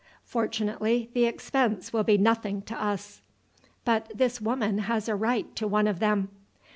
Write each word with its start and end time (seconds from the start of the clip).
Fortunately 0.23 1.11
the 1.13 1.25
expense 1.25 1.93
will 1.93 2.01
be 2.01 2.17
nothing 2.17 2.63
to 2.63 2.73
us." 2.75 3.21
"But 3.85 4.11
this 4.15 4.41
woman 4.41 4.79
has 4.79 5.07
a 5.07 5.13
right 5.15 5.55
to 5.57 5.67
one 5.67 5.85
of 5.85 5.99
them." 5.99 6.29